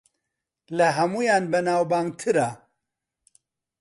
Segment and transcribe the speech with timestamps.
[0.77, 2.49] لە ھەموویان بەناوبانگترە